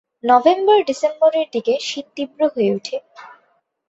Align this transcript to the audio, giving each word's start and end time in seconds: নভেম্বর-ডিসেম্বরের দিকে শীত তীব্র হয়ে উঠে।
নভেম্বর-ডিসেম্বরের 0.23 1.47
দিকে 1.51 1.73
শীত 1.79 2.07
তীব্র 2.15 2.39
হয়ে 2.53 2.71
উঠে। 2.77 2.97